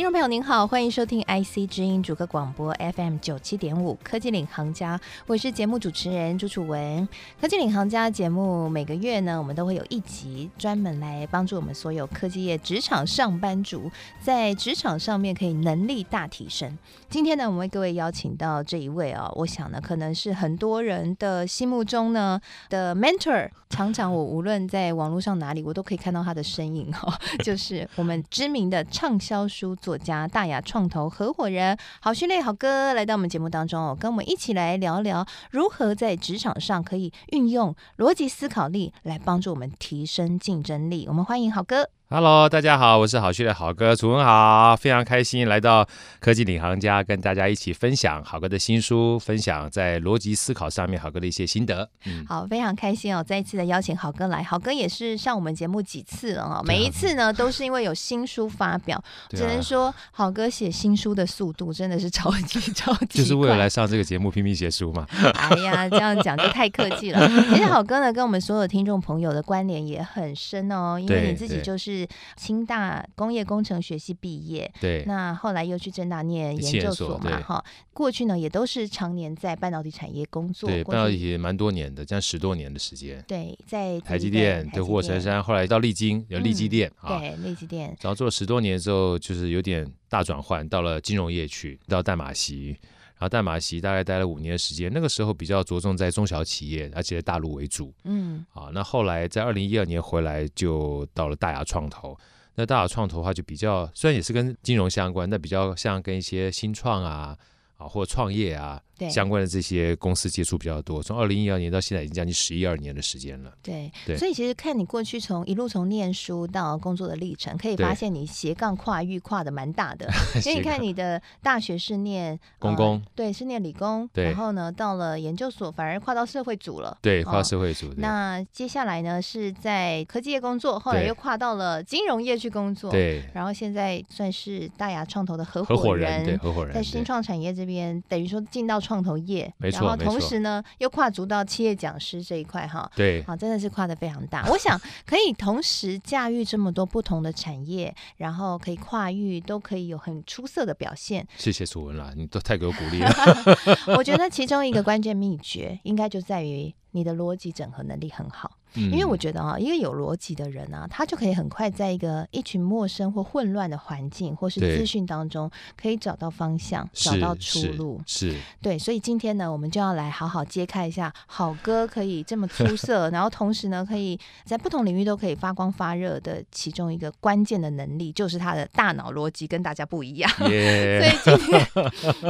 [0.00, 7.06] 听众朋友您好，欢迎收听 IC 之音主客广播 FM 九七点五科技领航家，我是节目主持人朱楚文。
[7.38, 13.92] 科技领航家节目每个月呢，我们都会有一集专门来帮助我们所有科技业职场上班族
[14.22, 16.78] 在职场上面可以能力大提升。
[17.10, 23.50] 今天呢，我们为各位邀请到这一位啊，我想呢，可能是很多人的心目中呢的 mentor。
[23.68, 27.12] 常常我无论在网络上哪里，我都可以看到他的身影哦，
[27.44, 41.06] 就是我们知名的畅销书作作家、大雅创投合伙人郝旭烈好哥来到我们节目当中哦，跟我们一起来聊聊如何在职场上可以运用逻辑思考力来帮助我们提升竞争力。
[41.08, 41.99] 我们欢迎好哥。
[42.12, 45.86] Hello，大家好，我是好趣的好哥，楚文好，非常开心来到
[46.18, 51.88] 科技领航家，跟大家一起分享好哥的新书，分享在逻辑思考上面好哥的一些心得。
[52.06, 65.06] 嗯，好，非常开心哦，再一次的邀请好哥来，好哥也是上我们节目几次了啊，每一次呢都是因为有新书发表，只能说好哥写新书的速度真的是超级超级，就是为了来上这个节目拼命写书嘛。
[65.34, 67.24] 哎呀，这样讲就太客气了。
[67.54, 71.99] 其实好哥呢跟我们所有听众朋友的关联也很深哦，因为你自己就是。
[72.36, 92.76] 清大工业工程学系毕业，对，那后来又去政大念研究所嘛，哈，过去呢也都是常年在半导体产业工作，对，半导体也蛮多年的，这样十多年的时间，对，在台积电、对护国山，后来到丽晶，有丽积电，对，丽积电，然后做了十多年之后，就是有点大转换，到了金融业去，到淡马锡。
[93.20, 97.92] 然后淡马锡大概待了五年的时间，那个时候比较着重在中小企业，而且在大陆为主。
[98.04, 102.16] 嗯，啊，那后来在二零一二年回来，就到了大亚创投。
[102.54, 107.36] 那大亚创投的话，就比较虽然也是跟金融相关，但比较像跟一些新创啊，
[107.76, 108.80] 啊或创业啊。
[109.08, 113.52] 相关的这些公司接触比较多，从二零一二年到现在已经将近十一二年的时间了。
[113.62, 120.10] 对，对，所以其实看你过去从一路从念书到工作的历程，可以发现你斜杠跨域跨的蛮大的。
[120.42, 127.86] 所以你看你的大学是念工工，呃，对，是念理工，然后呢到了研究所反而跨到社会组了，对，跨到社会组。
[127.88, 144.44] 哦，那接下来呢是在科技业工作，后来又跨到了金融业去工作，对，然后现在算是大亚创投的合伙人，合伙人，对，合伙人，在新创产业这边等于说进到创投业，没错，然后同时呢又跨足到企业讲师这一块哈，对，好，真的是跨的非常大。
[144.50, 151.24] 我想可以同时驾驭这么多不同的产业，然后可以跨域，都可以有很出色的表现。
[151.36, 153.14] 谢谢楚文啦，你都太给我鼓励了。
[153.96, 158.50] 我觉得其中一个关键秘诀，应该就在于你的逻辑整合能力很好。
[158.74, 165.50] 因为我觉得啊，一个有逻辑的人啊，他就可以很快在一个一群陌生或混乱的环境或是资讯当中，
[165.80, 168.00] 可以找到方向，找到出路。
[168.06, 168.78] 是，对。
[168.78, 180.30] 所以今天呢，我们就要来好好揭开一下，好哥可以这么出 色，然后同时呢，可以在不同领域都可以发光发热的其中一个关键的能力，就是他的大脑逻辑跟大家不一样。
[180.38, 181.66] 所以今天，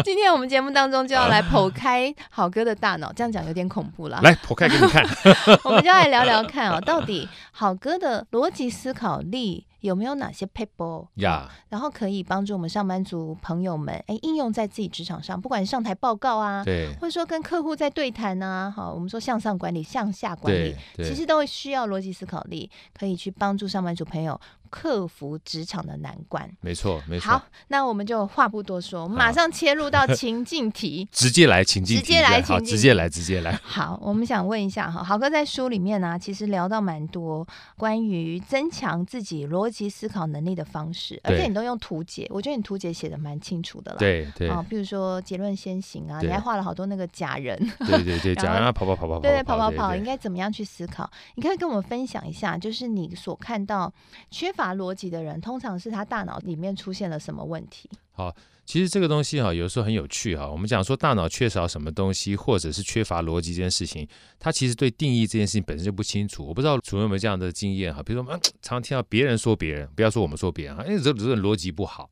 [0.05, 4.21] 今天我们节目当中就要来剖开好哥的大脑，这样讲有点恐怖了。
[4.23, 5.05] 来剖开给你看，
[5.65, 6.43] 我们就要来聊聊。
[6.43, 11.49] 要看哦， 到底好哥的逻辑思考力有没有哪些 paper 呀？
[11.69, 24.39] 然后可以帮助我们上班族朋友们哎应用在自己职场上，不管上台报告啊，对，或者说跟客户在对谈啊，好，我们说向上管理、向下管理，其实都会需要逻辑思考力，可以去帮助上班族朋友。
[24.71, 27.31] 克服职场的难关，没错，没错。
[27.31, 33.53] 好，那我们就话不多说，我们马上切入到情境题，直接来情境题，直接来情境题，直接来，直接来。
[33.63, 43.99] 好，我们想问一下哈，豪哥在书里面呢、啊，其实聊到蛮多关于增强自己逻辑思考能力的方式，而且你都用图解，我觉得你图解写的蛮清楚的了。
[43.99, 51.11] 对对啊，比如说结论先行啊，你还画了好多那个假人，对对对，假人啊，跑跑跑跑跑，对对跑跑跑，应该怎么样去思考？
[51.37, 53.93] 你可以跟我们分享一下，就是你所看到
[54.31, 55.41] 缺乏乏逻辑的人。
[55.41, 57.89] 通常是他大脑里面出现了什么问题？
[58.13, 58.35] 好，
[58.67, 60.47] 其实这个东西哈，有时候很有趣哈。
[60.47, 64.07] 我们讲说大脑缺少什么东西，或者是缺乏逻辑这件事情，
[64.39, 66.47] 他其实对定义这件事情本身就不清楚。
[66.47, 68.03] 我不知道主任有没有这样的经验哈？
[68.03, 72.11] 比如说，常常听到别人说别人，不要说我们说别人啊，因为这这逻辑不好。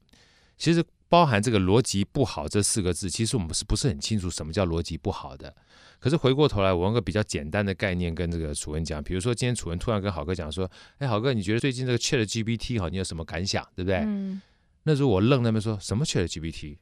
[0.56, 5.54] 其实包含这个逻辑不好这四个字，其实我们是不是很清楚什么叫逻辑不好的？
[5.98, 13.66] 可是回过头来，我用个比较简单的概念跟这个楚文讲，比如说今天楚文突然跟好哥讲说：“哎，好哥，你觉得最近这个 ChatGPT 哈，你有什么感想？
[13.74, 14.40] 对不对？”嗯。
[14.84, 16.76] 那时候我愣那边说什么 ChatGPT？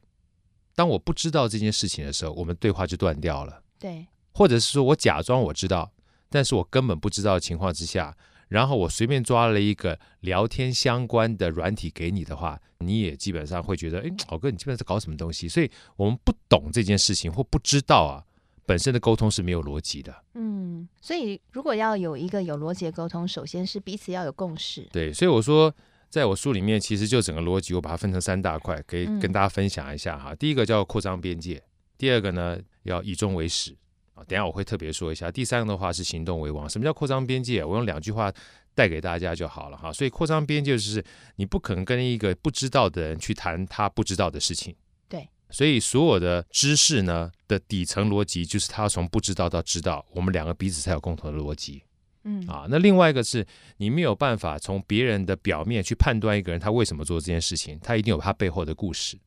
[0.75, 3.63] 当我不知道这件事情的时候，我们对话就断掉了。
[3.79, 4.05] 对。
[4.33, 5.91] 或者是说我假装我知道，
[6.29, 8.15] 但是我根本不知道的情况之下，
[8.47, 15.47] 然后我随便抓了一个聊天相关的软体给你的话，你也基本上会觉得，哎，好哥，你基本上在搞什么东西？
[15.47, 18.23] 所以我们不懂这件事情或不知道啊，
[18.65, 20.15] 本身的沟通是没有逻辑的。
[20.35, 24.87] 嗯，所以如果要有一个有逻辑的沟通，首先是彼此要有共识。
[24.91, 25.73] 对，所以我说，
[26.09, 30.31] 在我书里面，其实就整个逻辑，我把它分成三大块，可以跟大家分享一下哈。
[30.31, 31.61] 嗯、第一个叫扩张边界，
[31.97, 33.75] 第二个呢要以终为始。
[34.25, 36.69] 等下我会特别说一下，第三个的话是行动为王。
[36.69, 37.63] 什么叫扩张边界？
[37.63, 38.31] 我用两句话
[38.73, 39.91] 带给大家就好了哈。
[39.91, 41.03] 所以扩张边界就是
[41.35, 44.75] 你不可能跟一个不知道的人去谈他不知道的事情。
[45.07, 45.27] 对。
[45.49, 51.83] 所以所有的知识呢的底层逻辑就是他从不知道到知道，我们两个彼此才有共同的逻辑。
[52.23, 53.45] 嗯啊，那另外一个是
[53.77, 59.17] 你没有办法从别人的表面去判断一个人他为什么做这件事情，他一定有他背后的故事。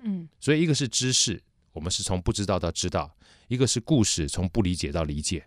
[0.00, 0.28] 嗯。
[0.40, 1.40] 所以一个是知识，
[1.78, 3.16] 我们是从不知道到知道。
[3.46, 5.46] 一个是故事，从不理解到理解，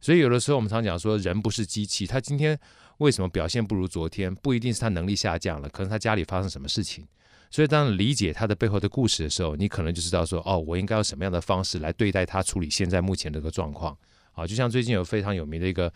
[0.00, 2.56] 所以有的时候我们常讲说，人不是机器，他今天
[2.98, 7.06] 为什么表现不如昨天，不一定是他能力下降了，可能他家里发生什么事情。
[7.50, 13.96] 所以当理解他的背后的故事的时候，你可能就知道说，哦，我应该用什么样的方式来对待他，处理现在目前这个状况。
[14.32, 15.92] 好，就像最近有非常有名的一个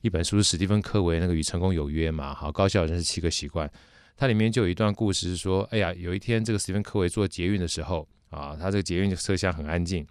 [0.00, 3.70] 一本书是史蒂芬·科维那个《与成功有约》嘛，好，高效人士七个习惯，
[4.16, 10.06] 它里面就有一段故事是说，哎呀，有一天这个史蒂芬·科维坐捷运的时候啊，他这个捷运的车厢很安静。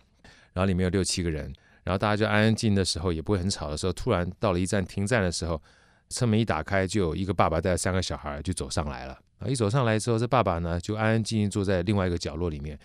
[0.51, 1.45] 然后里面有六七个人，
[1.83, 5.61] 然后大家就安安静静的时候，也不会很吵的时候，突然到了一站停站的时候，
[6.09, 9.13] 车门一打开，就有一个爸爸带着三个小孩就走上来了。
[9.37, 12.77] 啊，一走上来之后，这爸爸呢就安安静静坐在另外一个角落里面，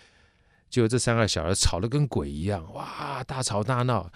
[0.69, 4.09] 就这三个小孩吵得跟鬼一样，哇，大吵大闹。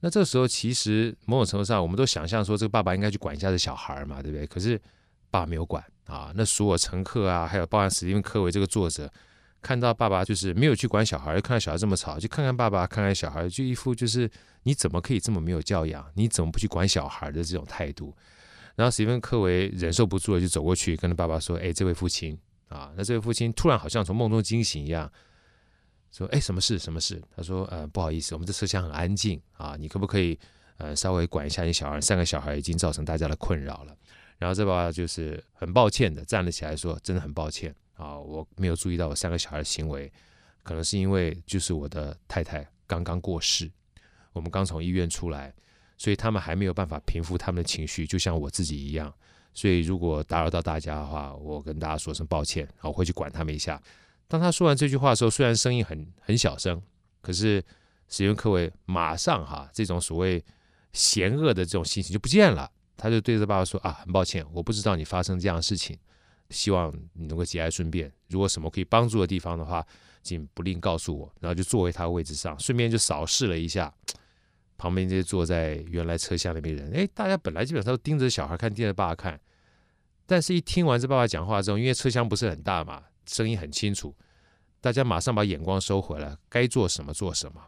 [0.00, 4.46] 那这时候其实某种程度上，我们都想象说这个爸爸应该去管一下这小孩嘛，对不对？
[4.46, 4.78] 可是
[5.30, 6.30] 爸爸没有管啊。
[6.34, 9.10] 那所有乘客啊，还有包含史蒂芬·科维这个作者。
[9.64, 14.30] 看到爸爸就是没有去管小孩，看到小孩这么吵，就看看爸爸，看看小孩，就一副就是
[14.64, 16.06] 你怎么可以这么没有教养？
[16.12, 18.14] 你怎么不去管小孩的这种态度？
[18.74, 22.38] 然后史蒂芬·科维忍受不住了，就走过去跟他爸爸说：“哎，这位父亲
[22.68, 25.10] 啊，那这位父亲突然好像从梦中惊醒一样，
[26.12, 26.78] 说：哎，什么事？
[26.78, 27.22] 什么事？
[27.34, 30.38] 他说：呃，不好意思，我们这车厢很安静啊，你可不可以
[30.76, 31.98] 呃稍微管一下你小孩？
[32.02, 33.96] 三个小孩已经造成大家的困扰了。
[34.36, 40.12] 然后这爸爸就是很抱歉的站了起来说：真的很抱歉。”啊，我没有注意到我三个小孩的行为，
[40.62, 43.70] 可能是因为就是我的太太刚刚过世，
[44.32, 45.54] 我们刚从医院出来，
[45.96, 49.12] 所以他们还没有办法平复他们的情绪，就像我自己一样。
[49.52, 53.80] 所以如果打扰到大家的话，我跟大家说声抱歉，我会去管他们一下。
[54.26, 56.82] 当他说完这句话的时候，虽然声音很很小声，
[57.20, 57.62] 可是
[58.08, 60.44] 史蒂芬·科维马上哈这种所谓
[60.92, 65.96] 嫌恶的这种心情就不见了，他就对着爸爸说啊，很抱歉，我不知道你发生这样的事情。
[66.54, 68.10] 希望你能够节哀顺变。
[68.28, 69.84] 如果什么可以帮助的地方的话，
[70.22, 71.30] 请不吝告诉我。
[71.40, 73.92] 然后就坐回他位置上，顺便就扫视了一下
[74.78, 76.92] 旁边这些坐在原来车厢里面的人。
[76.94, 79.38] 哎，大家本来基本上都盯着小孩看，盯着爸爸看。
[80.26, 84.14] 但是，一听完这爸爸讲话之后，因为车厢不是很大嘛，声音很清楚，
[84.80, 87.60] 大家马上把眼光收回来，该做什么做什么。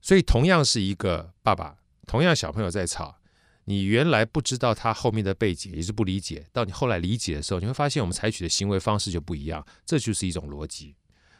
[0.00, 1.76] 所以，同样是一个爸爸，
[2.06, 3.19] 同样小朋友在吵。
[3.70, 6.44] 你原来不知道他后面的背景，也是不理解。
[6.52, 9.64] 到你后来理解的时候，你会发现我们采取的行为方式就不一样。
[9.86, 10.96] 这就是一种逻辑。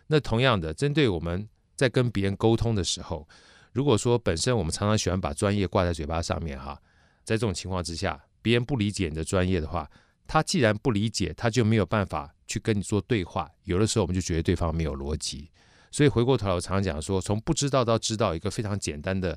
[0.06, 3.28] 那同样的，针对我们在跟别人沟通的时候，
[3.72, 6.80] 如果说本身我们常常喜欢把专业挂在嘴巴上面哈，
[7.24, 9.90] 在这种情况之下，别人不理解你的专业的话，
[10.28, 13.50] 他既然不理解，他就没有办法去跟你做对话。
[13.64, 15.50] 有的时候我们就觉得对方没有逻辑。
[15.90, 19.36] 所以回过头来，我常常讲说，从不知道到知道，一个非常简单的。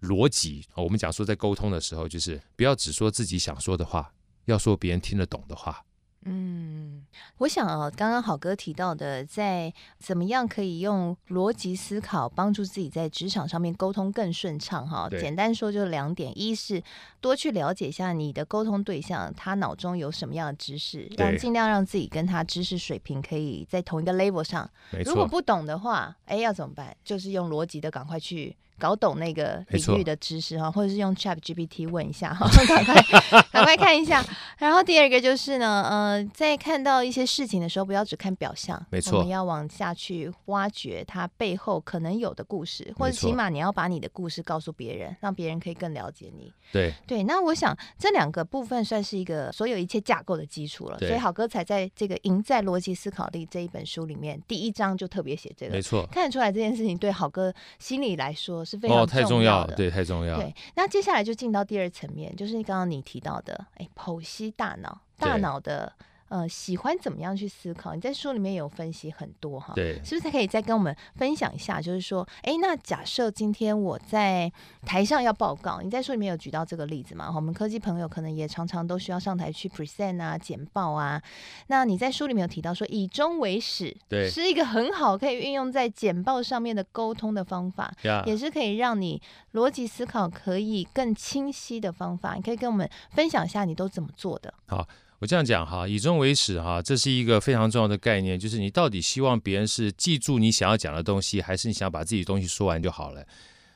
[0.00, 4.12] 逻辑，我们讲说在沟通的时候，就是不要只说自己想说的话，
[4.46, 5.85] 要说别人听得懂的话。
[6.28, 7.02] 嗯，
[7.38, 15.08] 我想啊，刚刚好哥提到的，在怎么样可以用逻辑思考帮助自己在职场上面沟通更顺畅哈。
[15.08, 16.82] 简单说就是两点：一是
[17.20, 24.68] 多去了解一下你的沟通对象，他脑中有什么样的知识，让尽量让自己跟他知识水平可以在同一个 level 上。
[25.04, 26.96] 如果不懂的话，哎，要怎么办？
[27.04, 28.56] 就是用逻辑的赶快去。
[28.78, 33.02] 搞懂那个领域的知识哈，或者是用 Chat GPT 问一下哈， 赶快
[33.50, 34.22] 赶快看一下。
[34.58, 46.52] 然后第二个就是呢，呃，在看到一些事情的时候，不要只看表象，没错，我们要往下去挖掘它背后可能有的故事，或者起码你要把你的故事告诉别人，让别人可以更了解你。
[46.72, 50.98] 对对，那我想这两个部分算是一个所有一切架构的基础了。
[50.98, 58.56] 所以好哥才在这个《赢在逻辑思考力》这一本书里面，第一章就特别写这个，没错，看得出来这件事情对好哥心里来说。
[58.66, 60.36] 是非常重要的，哦，太重要，对，太重要。
[60.38, 65.92] 对，那接下来就进到第二层面，就是刚刚你提到的，哎，剖析大脑，大脑的
[66.28, 67.94] 呃，喜欢怎么样去思考？
[67.94, 71.80] 你在书里面有分析很多哈，对，是不是可以再跟我们分享一下？
[71.80, 74.52] 就是说，哎，那假设今天我在
[74.84, 77.30] 台上要报告，你在书里面有举到这个例子嘛？
[77.32, 81.22] 我们科技朋友可能也常常都需要上台去 present 啊、简报啊。
[81.68, 88.26] 那你在书里面有提到说，以终为始，对，是一个很好可以运用在简报上面的沟通的方法，yeah.
[88.26, 92.34] 也是可以让你逻辑思考可以更清晰的方法。
[92.34, 94.52] 你可以跟我们分享一下你都怎么做的？
[94.66, 94.84] 好。
[95.18, 103.26] 我这样讲哈，以终为始哈，这是一个非常重要的概念，就是你到底希望别人是记住你想要讲的东西，还是你想把自己的东西说完就好了？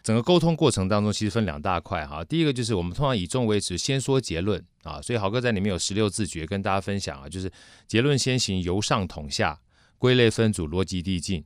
[0.02, 2.23] 整个沟通过程当中，其实分两大块哈。
[2.25, 7.50] 第一个就是我们通常以终为始，先说结论啊，所以豪哥在里面有十六字诀跟大家分享啊，就是
[7.87, 9.59] 结论先行，由上统下，
[9.99, 11.44] 归类分组，逻辑递进。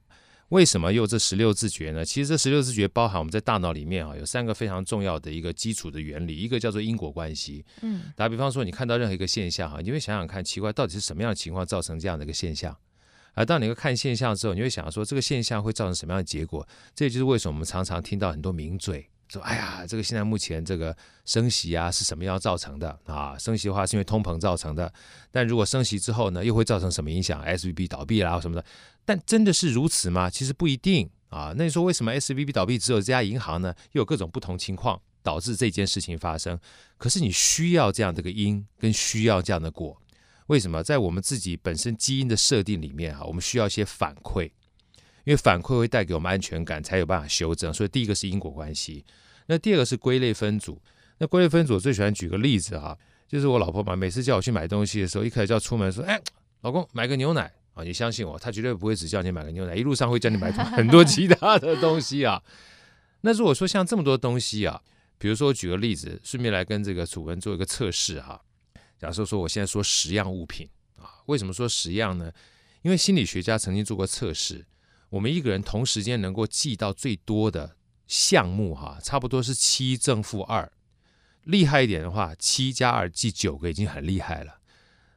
[0.51, 2.05] 为什么又这十六字诀呢？
[2.05, 7.65] 其实这十六字诀包含我们在大脑里面啊，有三个非常重要的一个基础的原理，一个叫做因果关系。
[7.81, 12.77] 嗯，打比方说，你看到任何一个现象哈，你会想想看，奇怪，到底是什么样的情况造成这样的一个现象？
[13.33, 16.67] 而当你会看现象之后，你会想说，这个现象会造成什么样的结果？
[16.95, 23.37] 这也就是为什么我们常常听到很多名嘴说：“哎呀，这个现在目前这个升息啊，是什么样造成的啊？
[23.39, 24.93] 升息的话是因为通膨造成的，
[25.31, 28.65] 但如果升息之后呢，又会造成什么影响？SVB 倒闭啦什么的。”
[29.07, 30.31] 但真的是如此吗？
[30.31, 31.53] 其实不一定啊。
[31.57, 33.75] 那你说为什么 SVB 倒闭只有这家银行呢？
[33.93, 36.59] 又有各种不同情况导致这件事情发生。
[36.97, 40.01] 可是你需要这样的个因，跟需要这样的果。
[40.47, 40.83] 为什么？
[40.83, 44.51] 在我们自己本身基因的设定里面哈，我们需要一些反馈，
[45.25, 47.73] 因为反馈会带给我们安全感，才有办法修正。
[47.73, 49.05] 所以第一个是因果关系，
[49.47, 50.81] 那第二个是归类分组。
[51.19, 52.97] 那归类分组我最喜欢举个例子哈，
[53.29, 56.21] 就是我老婆嘛，每次叫我去买东西的时候，一开始就要出门说：“哎，
[56.63, 62.41] 老公买个牛奶。”啊，你相信我，她绝对不会只叫你买个牛奶，一路上会叫你买 很多其他的东西啊。
[63.23, 64.81] 那如果说像这么多东西啊，
[65.19, 68.41] 比如说举个例子，顺便来跟这个楚文做一个测试哈。
[68.97, 72.31] 假设说我现在说十样物品啊，为什么说十样呢？
[72.83, 74.65] 因为心理学家曾经做过测试，
[75.15, 77.77] 我们一个人同时间能够记到最多的
[78.09, 80.71] 项目哈，差不多是七正负二。
[81.45, 84.57] 厉害一点的话，七加二记九个已经很厉害了。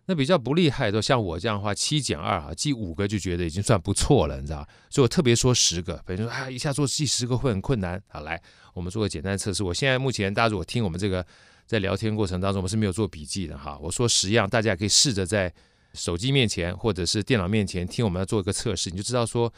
[0.06, 4.68] 那比较不厉害的，像我这样的话，七减二啊，记五个就觉得已经算不错了，你知道？
[4.92, 8.00] 所以我特别说十个，比如说啊，一下做记十个会很困难。
[8.08, 8.39] 好，来，
[8.75, 9.63] 我们做个简单测试。
[9.63, 11.25] 我现在目前大家如果听我们这个
[11.66, 13.80] 在聊天过程当中，我们是没有做笔记的哈。
[13.82, 15.51] 我说十样，大家可以试着在
[15.94, 19.51] 手机面前或者是电脑面前听我们要做一个测试，你就知道说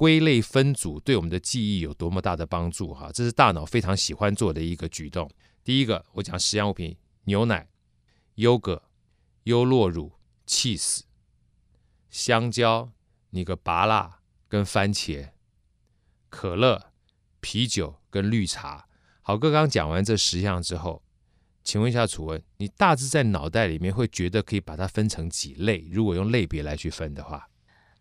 [0.00, 3.10] 归类分组对我们的记忆有多么大的帮助哈。
[3.12, 5.30] 这是大脑非常喜欢做的一个举动。
[5.62, 7.68] 第一个，我讲十样物品：牛奶、
[8.36, 8.84] 优格。
[9.44, 10.12] 优酪乳、
[10.46, 11.00] cheese、
[12.08, 12.92] 香蕉、
[13.30, 15.30] 你个芭辣跟番茄、
[16.30, 16.92] 可乐、
[17.40, 18.86] 啤酒跟绿茶。
[19.20, 21.02] 好哥刚讲完这十样之后，
[21.62, 25.88] 请问一下楚文，你大致在脑袋里面会觉得可以把它分成几类？
[25.90, 27.49] 如果用类别来去分的话，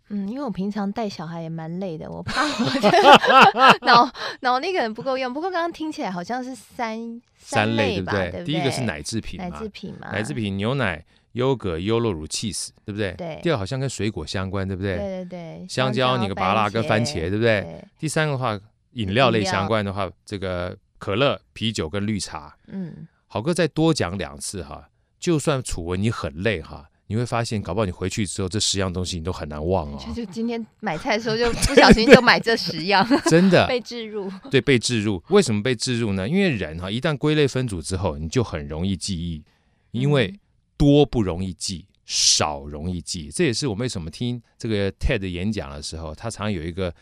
[0.10, 4.12] 嗯，因为我平常带小孩也蛮累的，我 怕我 脑
[4.42, 5.34] 脑力可能不够用。
[5.34, 8.32] 不过刚刚听起来好像是三三类，吧对不对？
[8.32, 8.54] 对不对？
[8.54, 11.06] 第一个是奶制品，奶制品嘛，奶制品牛奶。
[11.34, 13.14] 优格、优酪乳、cheese，对不对？
[13.14, 13.40] 对。
[13.44, 14.98] 第二好像跟水果相关，对不对？
[14.98, 15.68] 对对对。
[15.70, 17.62] 香蕉、你个芭乐跟番茄，对不对？
[17.62, 17.84] 对。
[18.00, 18.60] 第三个的话，
[18.94, 22.56] 饮料类相关的话，这个可乐、啤酒跟绿茶。
[22.68, 23.08] 嗯。
[23.28, 24.90] 好哥再多讲两次哈，
[25.20, 30.00] 就算楚文你很累哈，你会发现，搞不好你回去之后，这十样东西你都很难忘哦。
[30.08, 34.32] 就就今天买菜的时候就 不小心就买这十样，真的 被置入。
[34.50, 35.22] 对，被置入。
[35.28, 36.30] 为什么被置入呢？
[36.30, 39.44] 因为人哈，一旦归类分组之后，你就很容易记忆，
[39.92, 40.28] 因为。
[40.28, 40.40] 嗯
[40.80, 46.96] 多不容易记，少容易记，这也是我们为什么听这个 TED 演讲的时候，他常有一个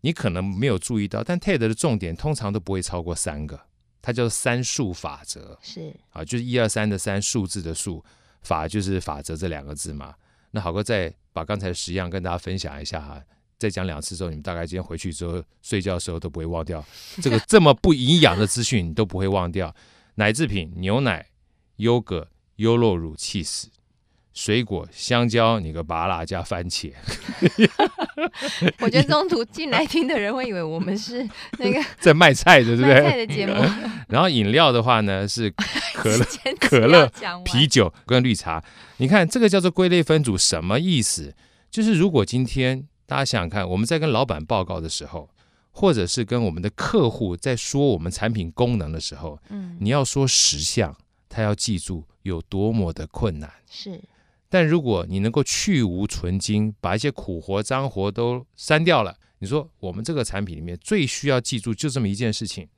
[0.00, 3.60] 你可能没有注意到，但 TED 的重点通常都不会超过三个，
[4.00, 8.02] 它叫三数法则，是啊，就是一二三的三数字的数，
[8.42, 10.14] 法就是法则这两个字嘛。
[10.50, 13.22] 那好哥再把刚才的十样跟大家分享一下哈，
[13.58, 16.84] 再讲两次之后，你们大概今天回去之后睡觉的时候都不会忘掉
[17.22, 19.74] 这个这么不营养的资讯，你都不会忘掉。
[20.14, 21.26] 奶制品，牛奶、
[21.76, 22.28] 优格。
[22.58, 23.66] 优酪乳、cheese、
[24.38, 26.92] 水果、香蕉，你个芭辣加番茄。
[28.78, 31.28] 我觉得中途进来听的人会以为我们是
[31.58, 32.94] 那个 在卖菜的，对不对？
[32.94, 33.54] 卖菜的节目。
[34.06, 35.50] 然后饮料的话呢，是
[35.92, 36.24] 可乐、
[36.60, 37.10] 可乐、
[37.44, 38.62] 啤酒跟绿茶。
[38.98, 41.34] 你看这个叫做归类分组，什么意思？
[41.68, 45.28] 就是如果今天大家想想看，我们在跟老板报告的时候，
[45.72, 50.96] 或者是跟我们的客户在说我们产品功能的时候，嗯，你要说十项。
[51.30, 54.00] 他要记住有多么的困难，是。
[54.48, 62.68] 但如果你能够去芜存菁，把一些苦活脏活都删掉了，你说我们这个产品里面最需要记住就这么一件事情，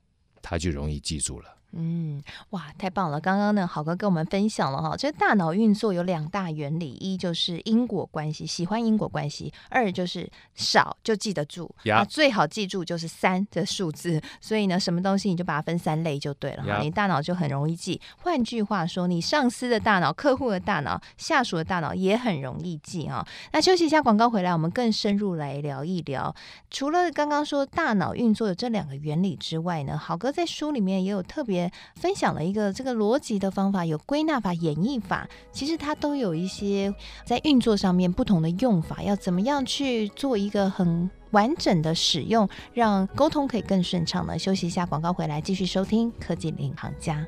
[0.42, 1.60] 他就容易记住了。
[1.72, 3.20] 嗯，哇，太棒了！
[3.20, 14.20] 刚刚呢，好哥跟我们分享了哈，这个大脑运作有两大原理，一就是因果关系，喜欢因果关系；二就是少就记得住.啊，最好记住就是三的数字。
[14.40, 18.00] 所以呢，什么东西你就把它分三类就对了.你大脑就很容易记。
[18.22, 23.24] 换句话说，你上司的大脑、客户的大脑、下属的大脑也很容易记哈。
[23.52, 26.34] 那休息一下，广告回来，我们更深入来聊一聊。
[26.68, 31.60] 除了刚刚说大脑运作的这两个原理之外呢，好哥在书里面也有特别。
[31.97, 44.38] 分享了一个这个逻辑的方法，有归纳法、演绎法，其实它都有一些在运作上面不同的用法，要怎么样去做一个很完整的使用，让沟通可以更顺畅呢？
[44.38, 47.26] 休息一下，广告回来继续收听科技领航家。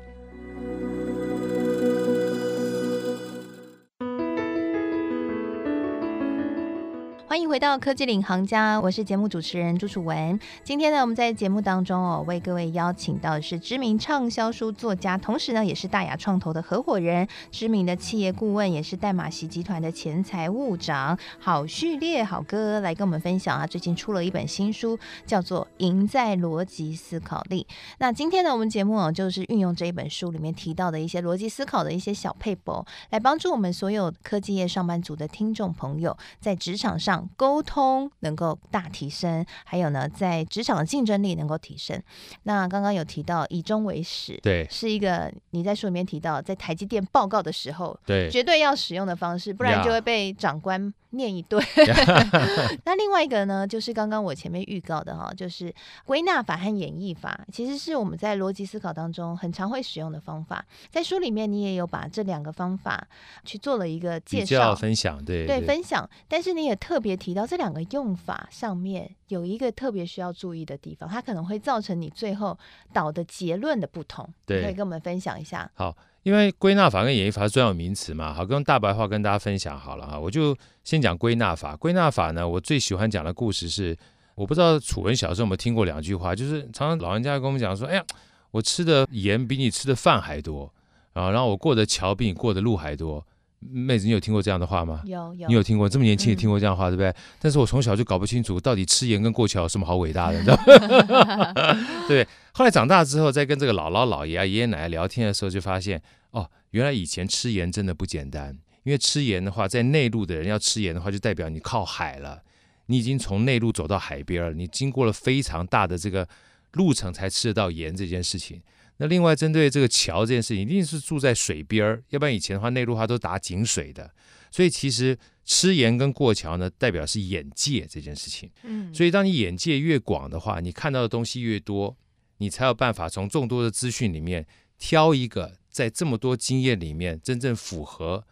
[7.33, 10.39] 欢迎回到科技领航家，我是节目主持人朱楚文。
[10.63, 27.65] 今天呢，我们在节目当中哦，为各位邀请到的是知名畅销书作家，同时呢，也是大雅创投的合伙人，知名的企业顾问，也是戴玛锡集团的前财务长好序列，好哥来跟我们分享啊，最近出了一本新书，叫做《赢在逻辑思考力》。
[27.97, 37.22] 那今天呢，我们节目哦，就是运用这一本书里面提到的一些逻辑思考的一些小撇步，来帮助我们所有科技业上班族的听众朋友，在职场上。
[37.35, 42.01] 沟通能够大提升，还有呢，在职场的竞争力能够提升。
[42.43, 51.63] 那刚刚有提到以终为始，对，是一个你在书里面提到，在台积电报告的时候，对，绝对要使用的方式，不然就会被长官念一顿。
[52.85, 55.73] 那另外一个呢，就是刚刚我前面预告的哈，就是
[56.05, 60.65] 归纳法和演绎法，其实是我们在逻辑思考当中很常会使用的方法。
[60.89, 63.07] 在书里面，你也有把这两个方法
[63.43, 66.09] 去做了一个介绍分享，对对，对分享。
[66.27, 72.57] 但是你也特别提到这两个用法上面有一个特别需要注意的地方，它可能会造成你最后
[72.91, 74.27] 导的结论的不同。
[74.45, 75.69] 对，可以跟我们分享一下。
[75.73, 75.95] 好。
[76.23, 80.17] 因为归纳法跟演绎法是专有名词嘛，好，用大白话跟大家分享好了哈。
[80.17, 81.75] 我就先讲归纳法。
[81.75, 83.93] 归纳法呢，我最喜欢讲的故事是，
[84.33, 88.05] 我不知道楚文小时候有没有听过两句话，就是常常老人家跟我们讲说，哎呀，
[88.51, 90.71] 我吃的盐比你吃的饭还多
[91.11, 93.27] 啊，然后我过的桥比你过的路还多。
[93.71, 95.01] 妹子，你有听过这样的话吗？
[95.05, 95.87] 有有，你有听过？
[95.87, 97.15] 这么年轻也听过这样的话，嗯、对不对？
[97.39, 101.53] 但是我从小就搞不清楚，到底吃盐跟过桥有什么好伟大的，你知道吗？
[102.07, 102.27] 对。
[102.51, 108.57] 后来长大之后，在跟这个姥姥姥爷啊、爷爷奶奶聊天的时候，就发现哦，原来以前吃盐真的不简单。
[108.83, 112.41] 因为吃盐的话，在内陆的人要吃盐的话，就代表你靠海了，
[112.87, 116.27] 你已经从内陆走到海边了，你经过了非常大的这个
[116.73, 118.61] 路程才吃得到盐这件事情。
[118.97, 124.13] 那另外针对这个桥这件事情，一定是住在水边儿，要不然以前的话内陆它都打井水的，
[124.51, 128.49] 所以其实吃盐跟过桥呢，代表是眼界这件事情。
[128.63, 131.97] 嗯，所以当你眼界越广的话，你看到的东西越多，
[132.37, 134.45] 你才有办法从众多的资讯里面
[134.77, 138.25] 挑一个在这么多经验里面真正符合、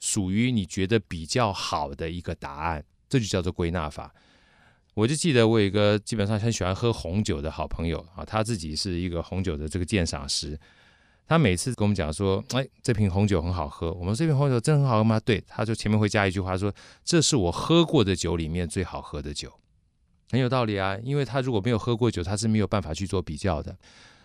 [0.00, 4.14] 属于你觉得比较好的一个答案，这就叫做归纳法。
[4.98, 10.58] 我就记得我有一个基本上很喜欢喝红酒的好朋友啊，他自己是一个红酒的这个鉴赏师。
[11.24, 13.92] 他每次跟我们讲说，哎，这瓶红酒很好喝。
[13.92, 15.20] 我们这瓶红酒真的很好喝吗？
[15.20, 19.52] 对，他就前面会加一句话说，这是我喝过的酒里面最好喝的酒，
[20.32, 20.98] 很有道理啊。
[21.04, 23.76] 因为他如果没有喝过酒，他是没有办法去做比较的。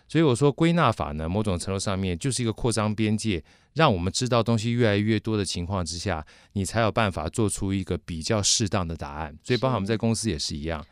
[0.06, 9.36] 所以我说归纳法呢，某种程度上面就是一个扩张边界，让我们知道东西越来越多的情况之下，你才有办法做出一个比较适当的答案。
[9.42, 10.84] 所以，包括我们在公司也是一样。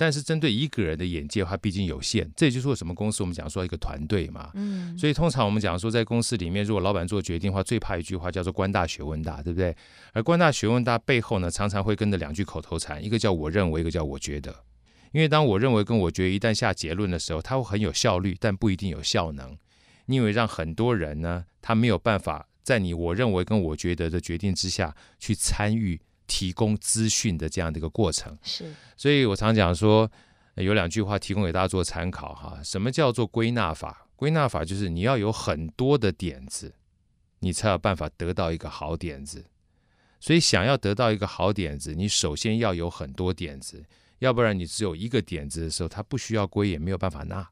[0.00, 2.30] 但是，针对一个人的眼界的话，毕竟有限。
[2.36, 4.48] 这也就是为什么公司我们讲说一个团队嘛。
[4.54, 4.96] 嗯。
[4.96, 9.76] 所以，通常我们讲说，在公司里面，如果老板做决定的话，最怕一句话叫做“官大学问大”，对不对？
[10.12, 14.54] 而“官大学问大”背后呢，常常会跟着两句口头禅，一个叫我认为，一个叫我觉得。
[15.12, 19.56] 因为当我认为跟我觉得一旦下结论的时候，它会很有效率，但不一定有效能。
[20.06, 28.36] 因为让很多人呢，他没有办法在你我认为跟我觉得的决定之下去参与提供资讯的这样的一个过程。
[28.42, 30.10] 是，所以我常讲说，
[30.54, 32.58] 有两句话提供给大家做参考哈。
[32.64, 34.06] 什么叫做归纳法？
[34.16, 36.74] 归纳法就是你要有很多的点子，
[37.40, 39.44] 你才有办法得到一个好点子。
[40.20, 43.84] 所以想要得到一个好点子，你首先要有很多点子。
[44.18, 47.48] 要不然你只有一个点子的时候，它不需要归也没有办法纳。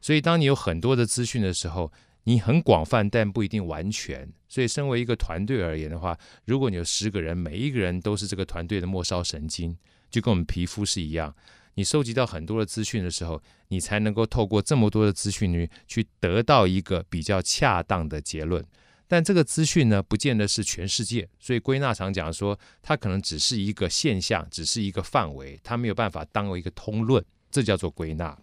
[0.00, 1.92] 所以当你有很多的资讯的时候，
[2.24, 4.30] 你很广泛，但不一定完全。
[4.48, 9.76] 所以身为一个团队而言的话，如果你有十个人，每一个人都是这个团队的末梢神经，
[10.10, 11.34] 就跟我们皮肤是一样。
[11.74, 18.64] 你收集到很多的资讯的时候，你才能够透过这么多的资讯去去得到一个比较恰当的结论。
[19.08, 28.38] 但这个资讯呢，不见得是全世界，所以归纳常讲说，它可能只是一个现象，只是一个范围，它没有办法当为一个通论，这叫做归纳。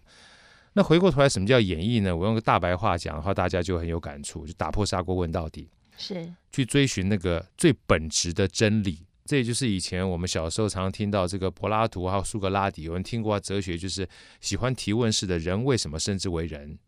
[0.72, 2.14] 那回过头来，什么叫演绎呢？
[2.14, 9.06] 我用个大白话讲的话，大家就很有感触，就打破砂锅问到底，是去追寻那个最本质的真理。
[9.24, 14.06] 这也就是以前我们小时候常常听到这个柏拉图还有苏格拉底，有人听过哲学，就是
[14.40, 16.78] 喜欢提问式的人为什么称之为人？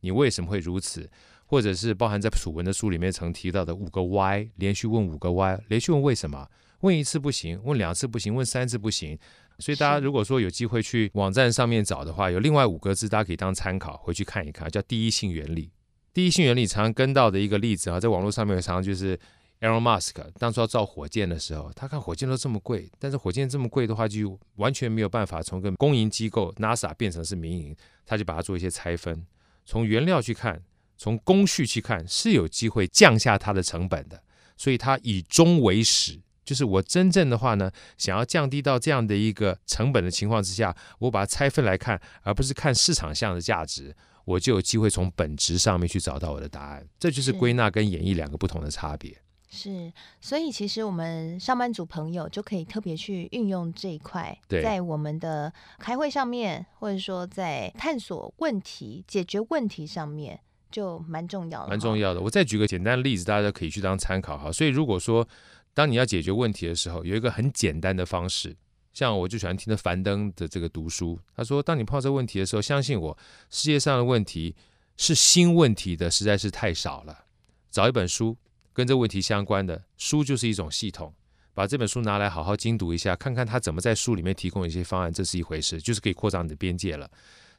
[0.00, 1.08] 你为什么会如此？
[1.46, 6.46] 或者是包含在楚文的书里面曾提到的五个 Y，连续问五个 Y，连续问为什么？
[6.80, 9.18] 问一次不行，问两次不行，问三次不行。
[9.58, 15.70] 所以大家如果说有机会去网站上面找的话，有另外五个字，大家可以当参考回去看一看，叫第一性原理。
[16.12, 19.18] 第一性原理常常跟到的一个例子啊，在网络上面常常就是。
[19.58, 29.26] Elon Musk 当初要造火箭的时候，他看火箭都这么贵，但是火箭这么贵的话，就完全没有办法从个公营机构 NASA 变成是民营，他就把它做一些拆分，
[29.64, 30.62] 从原料去看，
[30.96, 34.22] 从工序去看，是有机会降下它的成本的。
[34.56, 46.88] 所以它以终为始，就是我真正的话呢，想要降低到这样的一个成本的情况之下，我把它拆分来看，而不是看市场上的价值，我就有机会从本质上面去找到我的答案。
[46.98, 49.20] 这就是归纳跟演绎两个不同的差别。
[49.48, 60.40] 是，所以其实我们上班族朋友就可以特别去运用这一块，在我们的开会上面，或者说在探索问题、解决问题上面，
[60.76, 61.68] 就蛮重要的。
[61.70, 62.20] 蛮重要的。
[62.20, 64.52] 我再举个简单的例子，大家可以去当参考哈。
[64.52, 65.26] 所以如果说
[65.72, 68.54] 当你要解决问题的时候，有一个很简单的方式，
[68.92, 73.16] 像我就喜欢听的樊登的这个读书，他说：当你碰到这个问题的时候，相信我，
[73.48, 74.54] 世界上的问题
[74.98, 77.24] 是新问题的实在是太少了，
[77.70, 78.36] 找一本书。
[78.74, 81.14] 跟这问题相关的书就是一种系统，
[81.54, 87.10] 把这本书拿来好好精读一下，看看他怎么在书里面提供一些方案，这是一回事，就是可以扩张你的边界了。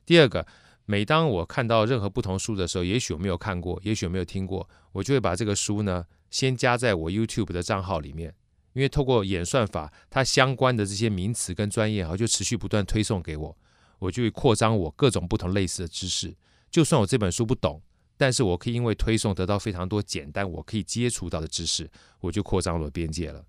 [0.05, 0.45] 第二个，
[0.89, 8.33] 每当我看到任何不同书的时候，也许我没有看过，也许我没有听过，我就会把这个书呢先加在我 YouTube 的账号里面，
[8.71, 13.57] 因为透过演算法，它相关的这些名词跟专业啊，就持续不断推送给我，
[13.99, 16.33] 我就会扩张我各种不同类似的知识，
[16.71, 17.81] 就算我这本书不懂。
[18.19, 21.87] 但是我可以因为推送得到非常多简单我可以接触到的知识，
[22.19, 23.45] 我就扩张了边界了。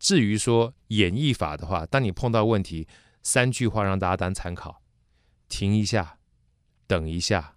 [0.00, 2.88] 至于说演绎法的话，当你碰到问题，
[3.22, 4.82] 三句话让大家当参考：
[5.48, 6.17] 停一下，
[6.88, 7.54] 等一下，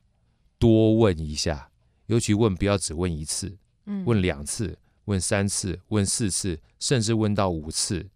[0.59, 1.71] 多问一下。
[2.05, 3.57] 尤其问不要只问一次，
[4.05, 8.07] 问两次，问三次，问四次，甚至问到五次。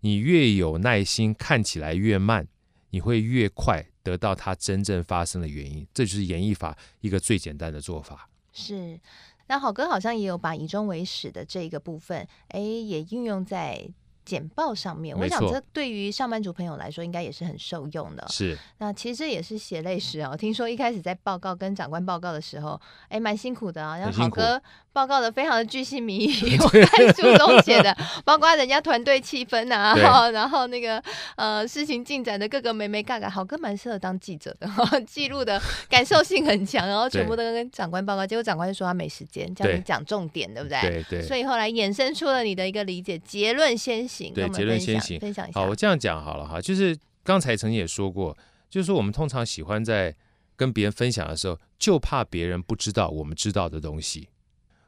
[0.00, 2.48] 你越有耐心，看起来越慢，
[2.90, 3.86] 你会越快。
[4.02, 8.28] 得到它真正发生的原因，这就是演绎法一个最简单的做法。
[8.52, 8.98] 是，
[9.46, 13.88] 那好哥好像也有把以终为始的这个部分，哎，也运用在。
[14.24, 18.26] 简报上面，我想这对于上班族朋友来说，应该也是很受用的。
[18.28, 20.36] 是，那其实这也是血泪史啊。
[20.36, 23.98] 听说一开始在报告跟长官报告的时候，哎，蛮辛苦的啊。
[23.98, 24.60] 然后好哥
[24.92, 29.94] 报告的非常的巨细靡遗， 我在书中写的， 包括人家团队气氛啊，
[30.30, 31.02] 然后那个
[31.36, 34.68] 呃事情进展的各个眉眉嘎嘎，好哥蛮适合当记者的，
[35.06, 40.80] 记录的感受性很强，然后全部都跟长官报告，结果长官就说他没时间，叫你讲重点，对不对？
[40.80, 41.22] 对对。
[41.22, 44.32] 所以后来衍生出了你的一个理解，结论先行。
[44.34, 45.18] 对，结论先行。
[45.18, 48.36] 分享一下好，我这样讲好了哈，就是刚才曾经也说过，
[48.68, 50.14] 就是说我们通常喜欢在
[50.56, 54.28] 跟别人分享的时候，就怕别人不知道我们知道的东西，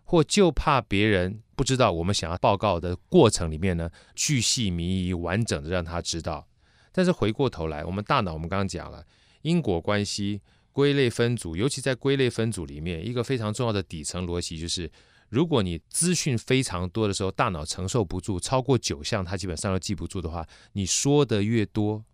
[0.04, 6.46] 或就怕别人不知道我们想要报告的过程里面呢，巨细靡遗、完整的让他知道。
[6.92, 9.04] 但是回过头来，我们大脑我们刚刚讲了
[9.42, 10.40] 因果关系、
[10.70, 14.90] 归类分组，尤其在归类分组里面，一个非常重要的底层逻辑就是。
[15.30, 22.04] 如果你资讯非常多的时候，大脑承受不住，超过九项，它基本上都记不住的话，你说的越多，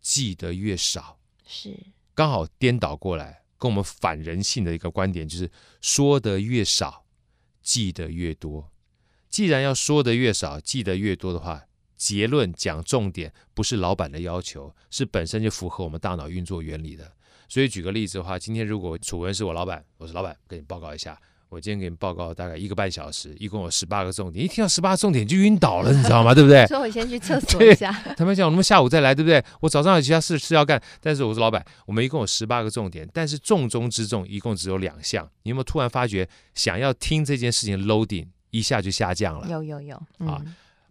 [0.00, 1.18] 记得越少。
[1.44, 1.76] 是
[2.14, 5.50] 刚好颠倒过来，跟我们反人性的一个观点就是，
[5.82, 7.04] 说的越少，
[7.66, 8.70] 记得越多。
[9.28, 11.64] 既然要说的越少，记得越多的话，
[11.96, 17.12] 结论讲重点不是老板的要求，是本身就符合我们大脑运作原理的。
[17.48, 21.20] 所以举个例子的话，今天如果楚文是我老板，我是老板，跟你报告一下。
[21.48, 24.44] 我今天给你报告大概一个半小时，一共有十八个重点。
[24.44, 26.32] 一听到十八个重点就晕倒了，你知道吗？
[26.34, 26.66] 对不对？
[26.66, 27.92] 所以我先去厕所一下。
[28.16, 29.42] 他们讲我们下午再来，对不对？
[29.60, 35.24] 我早上有其他事事要干，但是我说老板，我们一共有十八个重点，但是重中之重一共只有两项。
[35.44, 39.48] 你有没有突然发觉，想要听这件事情 loading 一下就下降了？
[39.48, 40.42] 有有有、嗯、啊！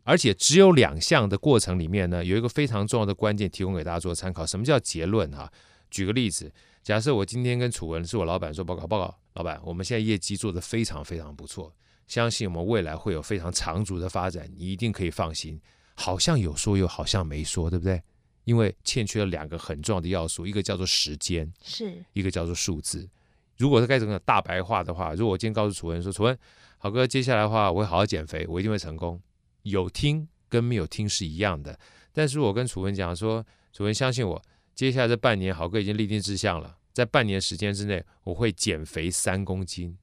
[0.03, 4.45] 而且只有两项的过程里面呢，有一个非常重要的关键，提供给大家做参考。
[4.45, 5.33] 什么叫结论？
[5.33, 5.51] 啊？
[5.91, 6.51] 举个例子。
[6.83, 11.73] 假设我今天跟楚文是我老板说报告报告，老板，我们现在业绩做得非常非常不错，
[12.07, 15.61] 相信我们未来会有非常长足的发展，你一定可以放心。
[15.93, 18.01] 好像有说又好像没说，对不对？
[18.43, 23.09] 因为欠缺了两个很重要的要素，一个叫做时间，是一个叫做数字。
[23.57, 26.37] 如果是该怎么大白话的话，如果我今天告诉楚文说，楚文，
[26.77, 29.21] 好哥，接下来的话我会好好减肥，我一定会成功。
[29.63, 31.77] 有听跟没有听是一样的，
[32.13, 34.41] 但是我跟楚文讲说，楚文相信我。
[34.75, 39.97] 接下来这半年，好哥已经立定志向了，在半年时间之内，我会减肥三公斤。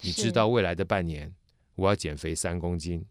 [0.00, 1.32] 你知道未来的半年
[1.76, 3.06] 我要减肥三公斤。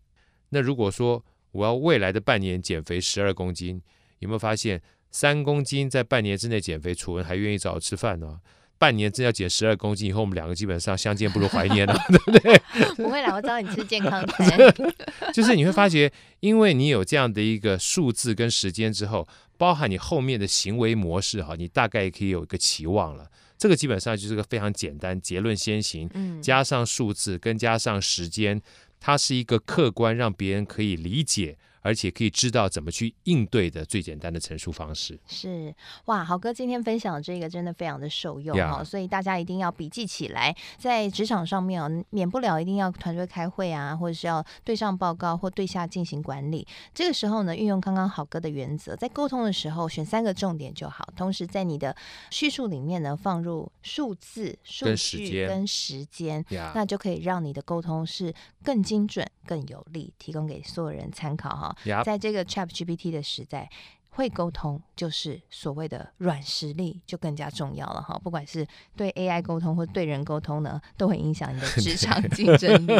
[0.49, 3.82] 那如果说我要未来的半年减肥十二公斤，
[4.19, 8.41] 有没有发现三公斤在半年之内减肥，楚文还愿意找我吃饭呢？
[8.77, 12.61] 半年真要减十二公斤以后，我们两个基本上相见不如怀念了， 对不对？
[12.95, 14.57] 不会啦，我找你吃健康餐。
[15.33, 16.11] 就是你会发觉，
[16.41, 23.27] 因为你有这样的一个数字跟时间之后，包含你后面的行为模式哈，你大概也可以有一个期望了。
[23.57, 26.09] 这个基本上就是个非常简单，结论先行，
[26.41, 28.61] 加上数字跟加上时间，
[28.99, 31.57] 它是一个客观让别人可以理解。
[31.86, 35.71] 而且可以知道怎么去应对的最简单的陈述方式是
[36.06, 38.84] 哇，豪哥今天分享的这个真的非常的受用哈，Yeah.
[38.84, 46.67] 所以大家一定要笔记起来，在职场上面啊，免不了一定要团队开会啊，或者是要对上报告或对下进行管理。
[46.91, 51.95] 这个时候呢，运用刚刚豪哥的原则，在沟通的时候选三个重点就好，同时在你的
[52.32, 56.71] 叙述里面呢放入数字、数据跟时间，Yeah.
[56.74, 61.74] 那就可以让你的沟通是更精准、更有力，提供给所有人参考哈。
[62.03, 63.69] 在这个 ChatGPT 的时代，
[64.15, 68.17] 会沟通就是所谓的软实力，就更加重要了哈。
[68.23, 72.93] 不管是对 AI 沟通或对人沟通呢，都会影响你的职场 竞争力。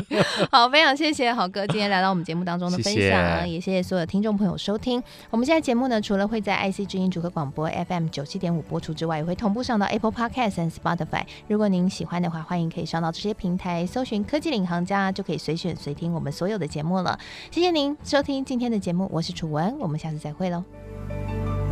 [0.52, 5.02] 好，非常谢谢好哥今天来到我们节目当中的分享，谢谢也谢谢所有听众朋友收听。
[5.30, 11.26] 我们现在节目呢，除了会在 IC 之音主客广播 FM 九七点五播出之外，也会同步上到 Apple Podcast 和 Spotify。
[11.48, 17.18] 如果您喜欢的话，欢迎可以上到这些平台搜寻“科技领航家”，就可以随选随听我们所有的节目了。
[17.52, 20.85] 谢谢您收听今天的节目，我是楚文，我们下次再会喽。
[21.08, 21.65] Bye.